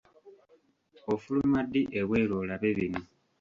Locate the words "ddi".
1.65-1.81